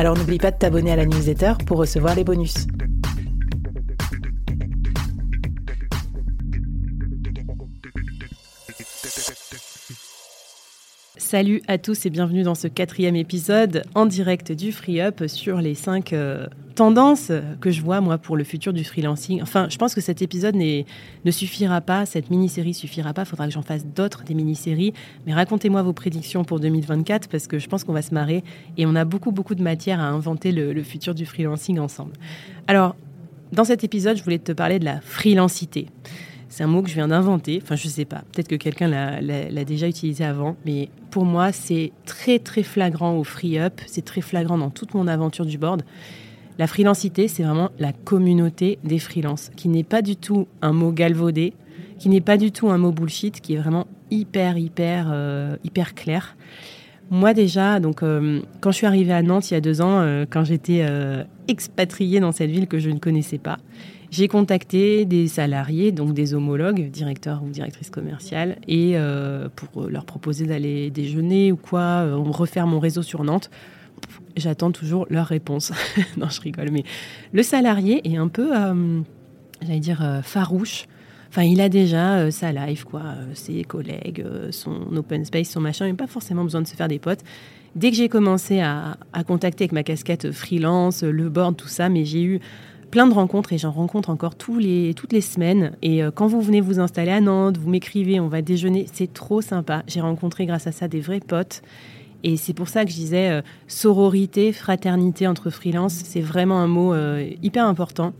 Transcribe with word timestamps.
Alors 0.00 0.16
n'oublie 0.16 0.38
pas 0.38 0.50
de 0.50 0.56
t'abonner 0.56 0.92
à 0.92 0.96
la 0.96 1.04
newsletter 1.04 1.52
pour 1.66 1.76
recevoir 1.76 2.14
les 2.14 2.24
bonus. 2.24 2.54
Salut 11.18 11.60
à 11.68 11.76
tous 11.76 12.06
et 12.06 12.10
bienvenue 12.10 12.44
dans 12.44 12.54
ce 12.54 12.66
quatrième 12.66 13.14
épisode 13.14 13.82
en 13.94 14.06
direct 14.06 14.52
du 14.52 14.72
Free 14.72 15.02
Up 15.02 15.24
sur 15.26 15.58
les 15.58 15.74
cinq 15.74 16.14
euh, 16.14 16.46
tendances 16.80 17.30
que 17.60 17.70
je 17.70 17.82
vois 17.82 18.00
moi 18.00 18.16
pour 18.16 18.38
le 18.38 18.42
futur 18.42 18.72
du 18.72 18.84
freelancing. 18.84 19.42
Enfin, 19.42 19.66
je 19.68 19.76
pense 19.76 19.94
que 19.94 20.00
cet 20.00 20.22
épisode 20.22 20.54
ne 20.54 21.30
suffira 21.30 21.82
pas, 21.82 22.06
cette 22.06 22.30
mini-série 22.30 22.72
suffira 22.72 23.12
pas, 23.12 23.24
il 23.24 23.26
faudra 23.26 23.46
que 23.46 23.52
j'en 23.52 23.60
fasse 23.60 23.84
d'autres, 23.84 24.24
des 24.24 24.32
mini-séries. 24.32 24.94
Mais 25.26 25.34
racontez-moi 25.34 25.82
vos 25.82 25.92
prédictions 25.92 26.42
pour 26.42 26.58
2024 26.58 27.28
parce 27.28 27.48
que 27.48 27.58
je 27.58 27.68
pense 27.68 27.84
qu'on 27.84 27.92
va 27.92 28.00
se 28.00 28.14
marrer 28.14 28.42
et 28.78 28.86
on 28.86 28.94
a 28.94 29.04
beaucoup 29.04 29.30
beaucoup 29.30 29.54
de 29.54 29.62
matière 29.62 30.00
à 30.00 30.04
inventer 30.04 30.52
le, 30.52 30.72
le 30.72 30.82
futur 30.82 31.14
du 31.14 31.26
freelancing 31.26 31.78
ensemble. 31.78 32.14
Alors, 32.66 32.96
dans 33.52 33.64
cet 33.64 33.84
épisode, 33.84 34.16
je 34.16 34.24
voulais 34.24 34.38
te 34.38 34.52
parler 34.52 34.78
de 34.78 34.86
la 34.86 35.02
freelancité. 35.02 35.88
C'est 36.48 36.64
un 36.64 36.66
mot 36.66 36.80
que 36.80 36.88
je 36.88 36.94
viens 36.94 37.08
d'inventer. 37.08 37.60
Enfin, 37.62 37.76
je 37.76 37.88
sais 37.88 38.06
pas. 38.06 38.22
Peut-être 38.32 38.48
que 38.48 38.56
quelqu'un 38.56 38.88
l'a 38.88 39.64
déjà 39.64 39.86
utilisé 39.86 40.24
avant. 40.24 40.56
Mais 40.64 40.88
pour 41.10 41.26
moi, 41.26 41.52
c'est 41.52 41.92
très, 42.06 42.38
très 42.38 42.62
flagrant 42.62 43.18
au 43.18 43.22
free 43.22 43.58
up. 43.58 43.82
C'est 43.86 44.04
très 44.04 44.22
flagrant 44.22 44.56
dans 44.56 44.70
toute 44.70 44.94
mon 44.94 45.06
aventure 45.08 45.44
du 45.44 45.58
board. 45.58 45.82
La 46.60 46.66
freelancité, 46.66 47.26
c'est 47.26 47.42
vraiment 47.42 47.70
la 47.78 47.94
communauté 47.94 48.78
des 48.84 48.98
freelances, 48.98 49.50
qui 49.56 49.70
n'est 49.70 49.82
pas 49.82 50.02
du 50.02 50.16
tout 50.16 50.46
un 50.60 50.74
mot 50.74 50.92
galvaudé, 50.92 51.54
qui 51.98 52.10
n'est 52.10 52.20
pas 52.20 52.36
du 52.36 52.52
tout 52.52 52.68
un 52.68 52.76
mot 52.76 52.92
bullshit, 52.92 53.40
qui 53.40 53.54
est 53.54 53.56
vraiment 53.56 53.86
hyper, 54.10 54.58
hyper, 54.58 55.08
euh, 55.10 55.56
hyper 55.64 55.94
clair. 55.94 56.36
Moi 57.08 57.32
déjà, 57.32 57.80
donc 57.80 58.02
euh, 58.02 58.42
quand 58.60 58.72
je 58.72 58.76
suis 58.76 58.86
arrivée 58.86 59.14
à 59.14 59.22
Nantes 59.22 59.50
il 59.50 59.54
y 59.54 59.56
a 59.56 59.62
deux 59.62 59.80
ans, 59.80 60.00
euh, 60.00 60.26
quand 60.28 60.44
j'étais 60.44 60.86
expatriée 61.48 62.20
dans 62.20 62.30
cette 62.30 62.50
ville 62.50 62.66
que 62.66 62.78
je 62.78 62.90
ne 62.90 62.98
connaissais 62.98 63.38
pas, 63.38 63.56
j'ai 64.10 64.28
contacté 64.28 65.06
des 65.06 65.28
salariés, 65.28 65.92
donc 65.92 66.12
des 66.12 66.34
homologues, 66.34 66.90
directeurs 66.90 67.42
ou 67.42 67.48
directrices 67.48 67.88
commerciales, 67.88 68.58
et 68.68 68.96
pour 69.56 69.88
leur 69.88 70.04
proposer 70.04 70.44
d'aller 70.44 70.90
déjeuner 70.90 71.52
ou 71.52 71.56
quoi, 71.56 72.04
refaire 72.16 72.66
mon 72.66 72.80
réseau 72.80 73.00
sur 73.00 73.24
Nantes. 73.24 73.48
J'attends 74.36 74.72
toujours 74.72 75.06
leur 75.10 75.26
réponse. 75.26 75.72
non, 76.16 76.28
je 76.28 76.40
rigole, 76.40 76.70
mais 76.70 76.84
le 77.32 77.42
salarié 77.42 78.00
est 78.10 78.16
un 78.16 78.28
peu, 78.28 78.56
euh, 78.56 79.00
j'allais 79.62 79.80
dire, 79.80 80.20
farouche. 80.22 80.86
Enfin, 81.28 81.42
il 81.42 81.60
a 81.60 81.68
déjà 81.68 82.30
sa 82.30 82.50
life, 82.50 82.84
quoi, 82.84 83.02
ses 83.34 83.62
collègues, 83.62 84.24
son 84.50 84.96
open 84.96 85.24
space, 85.24 85.50
son 85.50 85.60
machin, 85.60 85.86
il 85.86 85.90
n'a 85.90 85.96
pas 85.96 86.08
forcément 86.08 86.42
besoin 86.42 86.60
de 86.60 86.66
se 86.66 86.74
faire 86.74 86.88
des 86.88 86.98
potes. 86.98 87.20
Dès 87.76 87.90
que 87.90 87.96
j'ai 87.96 88.08
commencé 88.08 88.60
à, 88.60 88.96
à, 89.12 89.22
contacter 89.22 89.64
avec 89.64 89.72
ma 89.72 89.84
casquette 89.84 90.32
freelance, 90.32 91.04
le 91.04 91.28
board, 91.28 91.56
tout 91.56 91.68
ça, 91.68 91.88
mais 91.88 92.04
j'ai 92.04 92.24
eu 92.24 92.40
plein 92.90 93.06
de 93.06 93.14
rencontres 93.14 93.52
et 93.52 93.58
j'en 93.58 93.70
rencontre 93.70 94.10
encore 94.10 94.34
tous 94.34 94.58
les, 94.58 94.94
toutes 94.94 95.12
les 95.12 95.20
semaines. 95.20 95.72
Et 95.82 96.02
euh, 96.02 96.10
quand 96.10 96.26
vous 96.26 96.40
venez 96.40 96.60
vous 96.60 96.80
installer 96.80 97.12
à 97.12 97.20
Nantes, 97.20 97.56
vous 97.56 97.70
m'écrivez, 97.70 98.20
on 98.20 98.28
va 98.28 98.42
déjeuner, 98.42 98.86
c'est 98.92 99.12
trop 99.12 99.40
sympa. 99.40 99.82
J'ai 99.86 100.00
rencontré 100.00 100.46
grâce 100.46 100.66
à 100.66 100.72
ça 100.72 100.88
des 100.88 101.00
vrais 101.00 101.20
potes. 101.20 101.62
Et 102.22 102.36
c'est 102.36 102.52
pour 102.52 102.68
ça 102.68 102.84
que 102.84 102.90
je 102.90 102.96
disais 102.96 103.30
euh, 103.30 103.42
sororité, 103.66 104.52
fraternité 104.52 105.26
entre 105.26 105.50
freelance, 105.50 105.94
c'est 105.94 106.20
vraiment 106.20 106.58
un 106.58 106.66
mot 106.66 106.92
euh, 106.92 107.30
hyper 107.42 107.66
important. 107.66 108.12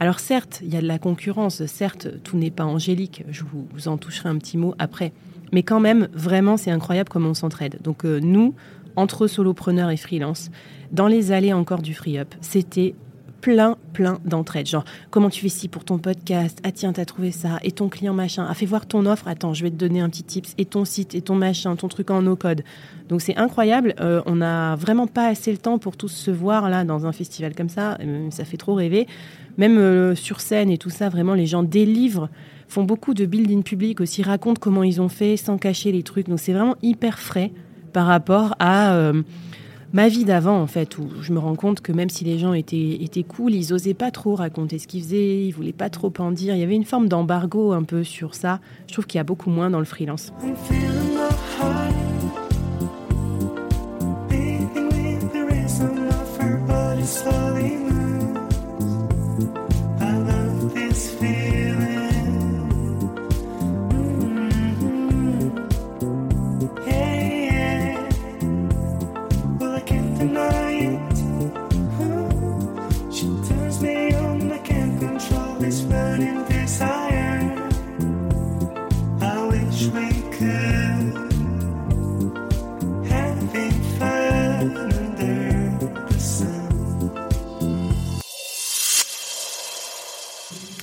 Alors 0.00 0.18
certes, 0.18 0.60
il 0.62 0.72
y 0.72 0.76
a 0.76 0.80
de 0.80 0.86
la 0.86 0.98
concurrence, 0.98 1.64
certes, 1.66 2.08
tout 2.22 2.36
n'est 2.36 2.50
pas 2.50 2.64
angélique, 2.64 3.24
je 3.30 3.44
vous, 3.44 3.88
en 3.88 3.96
toucherai 3.96 4.28
un 4.28 4.38
petit 4.38 4.58
mot 4.58 4.74
après. 4.78 5.12
Mais 5.52 5.62
quand 5.62 5.80
même, 5.80 6.08
vraiment, 6.12 6.56
c'est 6.56 6.70
incroyable 6.70 7.08
comment 7.08 7.30
on 7.30 7.34
s'entraide. 7.34 7.78
Donc 7.82 8.04
nous, 8.04 8.54
entre 8.96 9.26
solopreneurs 9.26 9.90
et 9.90 9.96
freelance, 9.96 10.50
dans 10.90 11.06
les 11.06 11.30
allées 11.30 11.52
encore 11.52 11.82
du 11.82 11.94
free 11.94 12.18
up, 12.18 12.34
c'était 12.40 12.94
plein, 13.42 13.76
plein 13.92 14.20
d'entraides. 14.24 14.68
Genre, 14.68 14.84
comment 15.10 15.28
tu 15.28 15.42
fais 15.42 15.50
ci 15.50 15.68
pour 15.68 15.84
ton 15.84 15.98
podcast? 15.98 16.58
Ah 16.64 16.72
tiens, 16.72 16.94
t'as 16.94 17.04
trouvé 17.04 17.32
ça. 17.32 17.58
Et 17.62 17.72
ton 17.72 17.90
client 17.90 18.14
machin. 18.14 18.46
Ah, 18.48 18.54
fais 18.54 18.64
voir 18.64 18.86
ton 18.86 19.04
offre. 19.04 19.28
Attends, 19.28 19.52
je 19.52 19.64
vais 19.64 19.70
te 19.70 19.76
donner 19.76 20.00
un 20.00 20.08
petit 20.08 20.22
tips. 20.22 20.54
Et 20.56 20.64
ton 20.64 20.86
site, 20.86 21.14
et 21.14 21.20
ton 21.20 21.34
machin, 21.34 21.76
ton 21.76 21.88
truc 21.88 22.10
en 22.10 22.22
no-code. 22.22 22.62
Donc 23.10 23.20
c'est 23.20 23.36
incroyable. 23.36 23.94
Euh, 24.00 24.22
on 24.24 24.36
n'a 24.36 24.76
vraiment 24.76 25.08
pas 25.08 25.26
assez 25.26 25.50
le 25.50 25.58
temps 25.58 25.78
pour 25.78 25.98
tous 25.98 26.08
se 26.08 26.30
voir 26.30 26.70
là 26.70 26.84
dans 26.84 27.04
un 27.04 27.12
festival 27.12 27.54
comme 27.54 27.68
ça. 27.68 27.98
Euh, 28.00 28.30
ça 28.30 28.44
fait 28.44 28.56
trop 28.56 28.74
rêver. 28.74 29.06
Même 29.58 29.76
euh, 29.76 30.14
sur 30.14 30.40
scène 30.40 30.70
et 30.70 30.78
tout 30.78 30.90
ça, 30.90 31.10
vraiment, 31.10 31.34
les 31.34 31.46
gens 31.46 31.62
délivrent 31.62 32.30
font 32.68 32.84
beaucoup 32.84 33.12
de 33.12 33.26
building 33.26 33.62
public 33.62 34.00
aussi, 34.00 34.22
racontent 34.22 34.58
comment 34.58 34.82
ils 34.82 35.02
ont 35.02 35.10
fait 35.10 35.36
sans 35.36 35.58
cacher 35.58 35.92
les 35.92 36.02
trucs. 36.02 36.28
Donc 36.30 36.40
c'est 36.40 36.54
vraiment 36.54 36.76
hyper 36.80 37.18
frais 37.18 37.52
par 37.92 38.06
rapport 38.06 38.54
à 38.60 39.12
ma 39.92 40.08
vie 40.08 40.24
d'avant, 40.24 40.60
en 40.60 40.66
fait, 40.66 40.98
où 40.98 41.08
je 41.20 41.32
me 41.32 41.38
rends 41.38 41.54
compte 41.54 41.80
que 41.80 41.92
même 41.92 42.08
si 42.08 42.24
les 42.24 42.38
gens 42.38 42.52
étaient, 42.52 42.98
étaient 43.00 43.22
cool, 43.22 43.54
ils 43.54 43.72
osaient 43.72 43.94
pas 43.94 44.10
trop 44.10 44.34
raconter 44.34 44.78
ce 44.78 44.86
qu'ils 44.86 45.02
faisaient, 45.02 45.44
ils 45.46 45.52
voulaient 45.52 45.72
pas 45.72 45.90
trop 45.90 46.12
en 46.18 46.32
dire. 46.32 46.54
Il 46.54 46.60
y 46.60 46.64
avait 46.64 46.74
une 46.74 46.84
forme 46.84 47.08
d'embargo 47.08 47.72
un 47.72 47.82
peu 47.82 48.04
sur 48.04 48.34
ça. 48.34 48.60
Je 48.86 48.92
trouve 48.92 49.06
qu'il 49.06 49.18
y 49.18 49.20
a 49.20 49.24
beaucoup 49.24 49.50
moins 49.50 49.70
dans 49.70 49.78
le 49.78 49.84
freelance. 49.84 50.32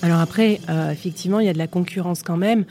Alors 0.02 0.22
après, 0.22 0.60
euh, 0.70 0.92
effectivement, 0.92 1.40
il 1.40 1.46
y 1.46 1.50
a 1.50 1.54
de 1.54 1.58
la 1.58 1.68
concurrence 1.68 2.24
quand 2.24 2.38
même. 2.38 2.66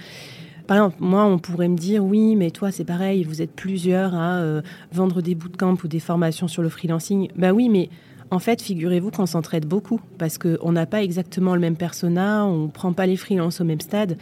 Par 0.66 0.76
exemple, 0.76 0.96
moi, 1.00 1.24
on 1.24 1.38
pourrait 1.38 1.68
me 1.68 1.76
dire, 1.76 2.04
oui, 2.04 2.36
mais 2.36 2.50
toi, 2.50 2.70
c'est 2.70 2.84
pareil, 2.84 3.24
vous 3.24 3.40
êtes 3.42 3.52
plusieurs 3.52 4.14
à 4.14 4.38
euh, 4.38 4.60
vendre 4.92 5.22
des 5.22 5.34
bootcamps 5.34 5.76
ou 5.82 5.88
des 5.88 6.00
formations 6.00 6.48
sur 6.48 6.62
le 6.62 6.68
freelancing. 6.68 7.28
Ben 7.36 7.52
oui, 7.52 7.68
mais 7.68 7.90
en 8.30 8.38
fait, 8.38 8.60
figurez-vous 8.60 9.10
qu'on 9.10 9.26
s'entraide 9.26 9.66
beaucoup 9.66 10.00
parce 10.18 10.38
qu'on 10.38 10.72
n'a 10.72 10.86
pas 10.86 11.02
exactement 11.02 11.54
le 11.54 11.60
même 11.60 11.76
persona, 11.76 12.44
on 12.44 12.64
ne 12.64 12.68
prend 12.68 12.92
pas 12.92 13.06
les 13.06 13.16
freelances 13.16 13.60
au 13.60 13.64
même 13.64 13.80
stade. 13.80 14.18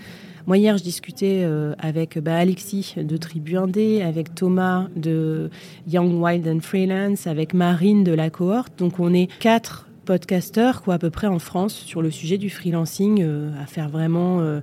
Moi, 0.46 0.58
hier, 0.58 0.78
je 0.78 0.84
discutais 0.84 1.42
euh, 1.42 1.74
avec 1.80 2.18
bah, 2.20 2.36
Alexis 2.36 2.94
de 2.96 3.16
Tribu 3.16 3.56
Indé, 3.56 4.02
avec 4.02 4.32
Thomas 4.32 4.86
de 4.94 5.50
Young 5.88 6.22
Wild 6.22 6.46
and 6.46 6.60
Freelance, 6.60 7.26
avec 7.26 7.52
Marine 7.52 8.04
de 8.04 8.12
la 8.12 8.30
cohorte. 8.30 8.78
Donc, 8.78 9.00
on 9.00 9.12
est 9.12 9.26
quatre 9.40 9.88
podcasteurs, 10.04 10.82
quoi, 10.82 10.94
à 10.94 10.98
peu 10.98 11.10
près 11.10 11.26
en 11.26 11.40
France, 11.40 11.74
sur 11.74 12.00
le 12.00 12.12
sujet 12.12 12.38
du 12.38 12.48
freelancing, 12.48 13.22
euh, 13.22 13.50
à 13.60 13.66
faire 13.66 13.88
vraiment, 13.88 14.38
euh, 14.38 14.60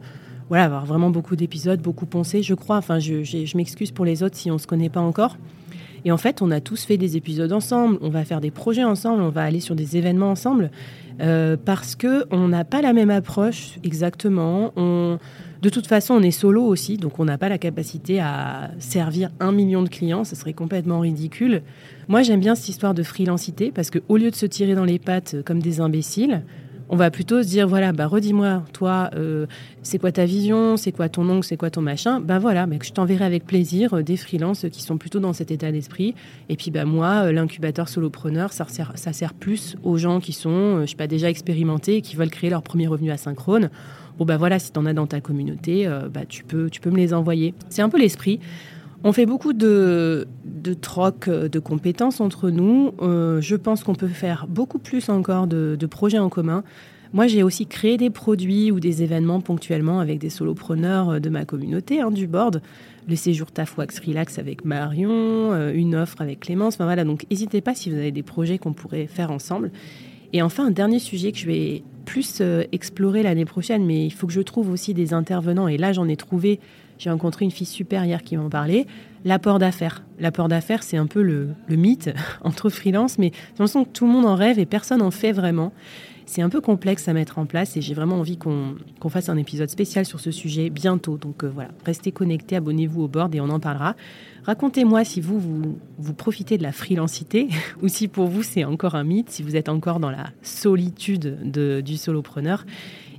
voilà, 0.47 0.63
avoir 0.63 0.85
vraiment 0.85 1.09
beaucoup 1.09 1.35
d'épisodes, 1.35 1.81
beaucoup 1.81 2.05
poncé, 2.05 2.43
je 2.43 2.53
crois. 2.53 2.77
Enfin, 2.77 2.99
je, 2.99 3.25
je 3.25 3.57
m'excuse 3.57 3.91
pour 3.91 4.05
les 4.05 4.23
autres 4.23 4.37
si 4.37 4.49
on 4.51 4.57
se 4.57 4.67
connaît 4.67 4.89
pas 4.89 5.01
encore. 5.01 5.35
Et 6.05 6.11
en 6.11 6.17
fait, 6.17 6.41
on 6.41 6.51
a 6.51 6.59
tous 6.59 6.83
fait 6.83 6.97
des 6.97 7.17
épisodes 7.17 7.51
ensemble, 7.51 7.97
on 8.01 8.09
va 8.09 8.25
faire 8.25 8.41
des 8.41 8.51
projets 8.51 8.83
ensemble, 8.83 9.21
on 9.21 9.29
va 9.29 9.43
aller 9.43 9.59
sur 9.59 9.75
des 9.75 9.97
événements 9.97 10.31
ensemble, 10.31 10.69
euh, 11.21 11.55
parce 11.63 11.95
que 11.95 12.25
on 12.31 12.47
n'a 12.47 12.65
pas 12.65 12.81
la 12.81 12.93
même 12.93 13.09
approche 13.09 13.77
exactement. 13.83 14.73
On, 14.75 15.17
de 15.61 15.69
toute 15.69 15.87
façon, 15.87 16.15
on 16.15 16.21
est 16.21 16.31
solo 16.31 16.63
aussi, 16.63 16.97
donc 16.97 17.19
on 17.19 17.25
n'a 17.25 17.37
pas 17.37 17.47
la 17.47 17.57
capacité 17.57 18.19
à 18.19 18.71
servir 18.79 19.29
un 19.39 19.53
million 19.53 19.81
de 19.81 19.89
clients, 19.89 20.25
ce 20.25 20.35
serait 20.35 20.53
complètement 20.53 20.99
ridicule. 20.99 21.61
Moi, 22.09 22.21
j'aime 22.21 22.41
bien 22.41 22.55
cette 22.55 22.67
histoire 22.67 22.93
de 22.93 23.03
freelancité 23.03 23.71
parce 23.73 23.89
qu'au 23.89 24.17
lieu 24.17 24.29
de 24.29 24.35
se 24.35 24.45
tirer 24.45 24.75
dans 24.75 24.83
les 24.83 24.99
pattes 24.99 25.37
comme 25.45 25.61
des 25.61 25.79
imbéciles, 25.79 26.43
on 26.93 26.95
va 26.95 27.09
plutôt 27.09 27.41
se 27.41 27.47
dire 27.47 27.67
voilà, 27.67 27.91
bah 27.91 28.05
redis-moi, 28.05 28.61
toi, 28.71 29.09
euh, 29.15 29.47
c'est 29.81 29.97
quoi 29.97 30.11
ta 30.11 30.25
vision, 30.25 30.77
c'est 30.77 30.91
quoi 30.91 31.09
ton 31.09 31.27
ongle, 31.27 31.43
c'est 31.43 31.57
quoi 31.57 31.71
ton 31.71 31.81
machin. 31.81 32.19
Ben 32.19 32.37
voilà, 32.37 32.67
mais 32.67 32.77
je 32.83 32.91
t'enverrai 32.91 33.25
avec 33.25 33.47
plaisir 33.47 33.95
euh, 33.95 34.03
des 34.03 34.15
freelances 34.15 34.67
qui 34.71 34.83
sont 34.83 34.99
plutôt 34.99 35.19
dans 35.19 35.33
cet 35.33 35.49
état 35.49 35.71
d'esprit. 35.71 36.13
Et 36.49 36.55
puis 36.55 36.69
bah 36.69 36.85
moi, 36.85 37.23
euh, 37.25 37.31
l'incubateur 37.31 37.89
solopreneur, 37.89 38.53
ça 38.53 38.67
sert, 38.67 38.91
ça 38.93 39.11
sert 39.11 39.33
plus 39.33 39.75
aux 39.81 39.97
gens 39.97 40.19
qui 40.19 40.33
sont, 40.33 40.81
je 40.81 40.85
sais 40.85 40.95
pas, 40.95 41.07
déjà 41.07 41.31
expérimentés 41.31 41.95
et 41.95 42.01
qui 42.03 42.15
veulent 42.15 42.29
créer 42.29 42.51
leur 42.51 42.61
premier 42.61 42.85
revenu 42.85 43.09
asynchrone. 43.09 43.71
Bon 44.19 44.25
bah 44.25 44.37
voilà, 44.37 44.59
si 44.59 44.71
tu 44.71 44.77
en 44.77 44.85
as 44.85 44.93
dans 44.93 45.07
ta 45.07 45.19
communauté, 45.19 45.89
bah 46.13 46.25
tu 46.29 46.43
peux, 46.43 46.69
tu 46.69 46.79
peux 46.79 46.91
me 46.91 46.97
les 46.97 47.15
envoyer. 47.15 47.55
C'est 47.69 47.81
un 47.81 47.89
peu 47.89 47.97
l'esprit. 47.97 48.39
On 49.05 49.11
fait 49.11 49.25
beaucoup 49.25 49.51
de, 49.51 50.27
de 50.45 50.73
troc 50.73 51.29
de 51.29 51.59
compétences 51.59 52.21
entre 52.21 52.49
nous. 52.49 52.93
Euh, 53.01 53.41
je 53.41 53.57
pense 53.57 53.83
qu'on 53.83 53.95
peut 53.95 54.07
faire 54.07 54.47
beaucoup 54.47 54.79
plus 54.79 55.09
encore 55.09 55.45
de, 55.47 55.85
projets 55.87 56.19
en 56.19 56.29
commun. 56.29 56.63
Moi, 57.11 57.27
j'ai 57.27 57.43
aussi 57.43 57.67
créé 57.67 57.97
des 57.97 58.09
produits 58.09 58.71
ou 58.71 58.79
des 58.79 59.03
événements 59.03 59.41
ponctuellement 59.41 59.99
avec 59.99 60.19
des 60.19 60.29
solopreneurs 60.29 61.19
de 61.19 61.29
ma 61.29 61.45
communauté, 61.45 62.01
hein, 62.01 62.11
du 62.11 62.27
board. 62.27 62.61
Le 63.07 63.15
séjour 63.17 63.51
Tafwax 63.51 63.99
Relax 63.99 64.39
avec 64.39 64.63
Marion, 64.63 65.11
euh, 65.51 65.73
une 65.73 65.95
offre 65.95 66.21
avec 66.21 66.39
Clémence. 66.39 66.77
Voilà, 66.77 67.03
donc 67.03 67.25
n'hésitez 67.29 67.59
pas 67.59 67.75
si 67.75 67.89
vous 67.89 67.97
avez 67.97 68.11
des 68.11 68.23
projets 68.23 68.57
qu'on 68.57 68.73
pourrait 68.73 69.07
faire 69.07 69.31
ensemble. 69.31 69.71
Et 70.31 70.41
enfin, 70.41 70.67
un 70.67 70.71
dernier 70.71 70.99
sujet 70.99 71.33
que 71.33 71.37
je 71.37 71.45
vais 71.45 71.83
plus 72.05 72.39
euh, 72.41 72.63
explorer 72.71 73.23
l'année 73.23 73.45
prochaine, 73.45 73.85
mais 73.85 74.05
il 74.05 74.11
faut 74.11 74.27
que 74.27 74.33
je 74.33 74.41
trouve 74.41 74.69
aussi 74.69 74.93
des 74.93 75.13
intervenants. 75.13 75.67
Et 75.67 75.77
là, 75.77 75.93
j'en 75.93 76.07
ai 76.07 76.15
trouvé 76.15 76.59
j'ai 76.97 77.09
rencontré 77.09 77.43
une 77.43 77.51
fille 77.51 77.67
super 77.67 78.05
hier 78.05 78.23
qui 78.23 78.37
m'en 78.37 78.49
parlait. 78.49 78.85
L'apport 79.25 79.59
d'affaires. 79.59 80.03
L'apport 80.19 80.47
d'affaires, 80.47 80.83
c'est 80.83 80.97
un 80.97 81.07
peu 81.07 81.21
le, 81.21 81.49
mythe 81.69 82.13
entre 82.43 82.69
freelance, 82.69 83.17
mais 83.17 83.31
j'ai 83.33 83.49
l'impression 83.51 83.83
que 83.85 83.89
tout 83.89 84.05
le 84.05 84.11
monde 84.11 84.25
en 84.25 84.35
rêve 84.35 84.59
et 84.59 84.65
personne 84.65 85.01
en 85.01 85.11
fait 85.11 85.31
vraiment. 85.31 85.73
C'est 86.25 86.41
un 86.41 86.49
peu 86.49 86.61
complexe 86.61 87.07
à 87.07 87.13
mettre 87.13 87.37
en 87.37 87.45
place 87.45 87.75
et 87.77 87.81
j'ai 87.81 87.93
vraiment 87.93 88.17
envie 88.17 88.37
qu'on 88.37 88.75
fasse 89.09 89.29
un 89.29 89.37
épisode 89.37 89.69
spécial 89.69 90.05
sur 90.05 90.19
ce 90.19 90.31
sujet 90.31 90.69
bientôt. 90.69 91.17
Donc 91.17 91.43
euh, 91.43 91.51
voilà, 91.53 91.71
restez 91.85 92.11
connectés, 92.11 92.55
abonnez-vous 92.55 93.03
au 93.03 93.07
board 93.07 93.33
et 93.35 93.41
on 93.41 93.49
en 93.49 93.59
parlera. 93.59 93.95
Racontez-moi 94.43 95.03
si 95.03 95.21
vous, 95.21 95.39
vous, 95.39 96.13
profitez 96.13 96.57
de 96.57 96.63
la 96.63 96.71
freelancité 96.71 97.47
ou 97.81 97.87
si 97.87 98.07
pour 98.07 98.27
vous 98.27 98.43
c'est 98.43 98.63
encore 98.63 98.95
un 98.95 99.03
mythe, 99.03 99.29
si 99.29 99.43
vous 99.43 99.55
êtes 99.55 99.69
encore 99.69 99.99
dans 99.99 100.11
la 100.11 100.31
solitude 100.41 101.51
de, 101.51 101.81
du 101.81 101.97
solopreneur. 101.97 102.65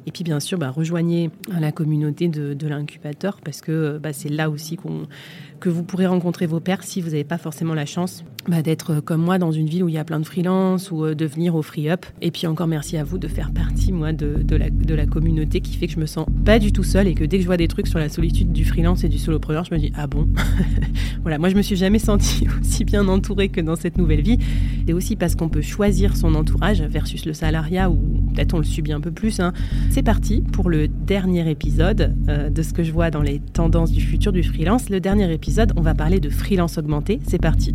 Et 0.07 0.13
puis 0.13 0.23
bien 0.23 0.39
sûr, 0.39 0.59
bah, 0.59 0.71
rejoignez 0.71 1.31
la 1.49 1.73
communauté 1.73 2.29
de, 2.29 2.67
l'incubateur 2.67 3.41
parce 3.43 3.61
que 3.61 3.99
bah, 3.99 4.13
c'est 4.13 4.29
là 4.29 4.51
aussi 4.51 4.79
que 5.61 5.69
vous 5.69 5.83
pourrez 5.83 6.07
rencontrer 6.07 6.47
vos 6.47 6.61
pairs 6.61 6.83
si 6.83 7.01
vous 7.01 7.11
n'avez 7.11 7.25
pas 7.25 7.39
forcément 7.39 7.75
la 7.75 7.87
chance 7.87 8.25
bah, 8.49 8.63
d'être 8.63 8.93
euh, 8.93 9.01
comme 9.01 9.23
moi 9.23 9.39
dans 9.39 9.53
une 9.53 9.67
ville 9.67 9.83
où 9.85 9.89
il 9.89 9.95
y 9.95 9.99
a 9.99 10.05
plein 10.05 10.21
de 10.21 10.27
freelance 10.27 10.91
ou 10.91 11.05
euh, 11.05 11.15
de 11.15 11.25
venir 11.25 11.55
au 11.55 11.63
free 11.63 11.89
up. 11.89 12.05
Et 12.21 12.31
puis 12.31 12.47
encore 12.47 12.67
merci 12.67 12.97
à 12.97 13.05
vous 13.05 13.19
de 13.19 13.29
faire 13.29 13.53
partie 13.53 13.93
moi 13.93 14.13
de, 14.13 14.45
la 14.95 15.07
communauté 15.07 15.61
qui 15.61 15.77
fait 15.77 15.87
que 15.87 15.93
je 15.93 15.99
me 15.99 16.07
sens 16.07 16.27
pas 16.45 16.59
du 16.59 16.73
tout 16.73 16.83
seule 16.83 17.09
et 17.09 17.15
que 17.15 17.25
dès 17.25 17.39
que 17.39 17.43
je 17.43 17.47
vois 17.47 17.57
des 17.57 17.69
trucs 17.69 17.87
sur 17.87 17.99
la 17.99 18.09
solitude 18.09 18.53
du 18.53 18.65
freelance 18.65 19.03
et 19.05 19.09
du 19.09 19.19
solopreneur, 19.19 19.65
je 19.65 19.75
me 19.75 19.79
dis 19.79 19.93
ah 19.97 20.07
bon? 20.07 20.29
Voilà 21.23 21.39
moi 21.39 21.49
je 21.49 21.57
me 21.57 21.63
suis 21.63 21.77
jamais 21.77 21.99
sentie 21.99 22.47
aussi 22.61 22.85
bien 22.85 23.09
entourée 23.09 23.49
que 23.49 23.61
dans 23.61 23.77
cette 23.77 23.97
nouvelle 23.97 24.21
vie 24.21 24.39
et 24.87 24.93
aussi 24.93 25.17
parce 25.17 25.35
qu'on 25.35 25.49
peut 25.49 25.63
choisir 25.63 26.17
son 26.17 26.35
entourage 26.35 26.83
versus 26.83 27.25
le 27.25 27.33
salariat 27.33 27.91
où 27.91 27.97
peut-être 28.35 28.55
on 28.55 28.59
le 28.59 28.65
subit 28.65 28.93
un 28.93 29.01
peu 29.01 29.11
plus. 29.11 29.41
Hein. 29.41 29.53
C'est 29.91 30.03
parti 30.03 30.43
pour 30.53 30.69
le 30.69 30.89
dernier 30.89 31.49
épisode 31.51 32.15
euh, 32.29 32.51
de 32.51 32.63
ce 32.63 32.73
que 32.73 32.83
je 32.83 32.93
vois 32.93 33.11
dans 33.11 33.23
les 33.23 33.41
tendances 33.41 33.91
du 33.91 34.01
futur 34.01 34.33
du 34.33 34.43
freelance. 34.43 34.91
Le 34.91 35.01
dernier 35.01 35.33
épisode 35.33 35.73
on 35.77 35.83
va 35.83 35.95
parler 35.95 36.21
de 36.21 36.29
freelance 36.29 36.79
augmenté. 36.79 37.21
C'est 37.27 37.41
parti. 37.41 37.75